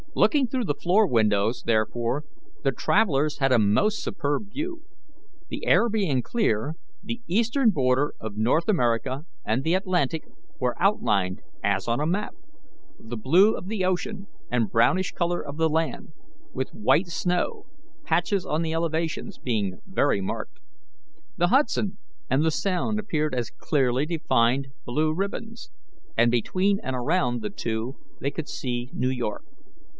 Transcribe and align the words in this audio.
Looking 0.15 0.47
through 0.47 0.65
the 0.65 0.73
floor 0.73 1.07
windows, 1.07 1.63
therefore, 1.65 2.25
the 2.63 2.71
travellers 2.73 3.37
had 3.37 3.51
a 3.51 3.59
most 3.59 4.03
superb 4.03 4.51
view. 4.51 4.81
The 5.47 5.65
air 5.65 5.87
being 5.87 6.21
clear, 6.21 6.73
the 7.01 7.21
eastern 7.27 7.69
border 7.69 8.15
of 8.19 8.35
North 8.35 8.67
America 8.67 9.25
and 9.45 9.63
the 9.63 9.75
Atlantic 9.75 10.25
were 10.59 10.75
outlined 10.81 11.41
as 11.63 11.87
on 11.87 12.01
a 12.01 12.07
map, 12.07 12.35
the 12.99 13.15
blue 13.15 13.55
of 13.55 13.67
the 13.67 13.85
ocean 13.85 14.27
and 14.49 14.71
brownish 14.71 15.11
colour 15.13 15.39
of 15.45 15.57
the 15.57 15.69
land, 15.69 16.11
with 16.51 16.73
white 16.73 17.07
snow 17.07 17.67
patches 18.03 18.43
on 18.45 18.63
the 18.63 18.73
elevations, 18.73 19.37
being 19.37 19.81
very 19.85 20.19
marked. 20.19 20.59
The 21.37 21.49
Hudson 21.49 21.99
and 22.29 22.43
the 22.43 22.51
Sound 22.51 22.99
appeared 22.99 23.33
as 23.35 23.51
clearly 23.51 24.07
defined 24.07 24.69
blue 24.83 25.13
ribbons, 25.13 25.69
and 26.17 26.29
between 26.31 26.79
and 26.83 26.95
around 26.97 27.41
the 27.41 27.51
two 27.51 27.97
they 28.19 28.31
could 28.31 28.49
see 28.49 28.89
New 28.93 29.09
York. 29.09 29.45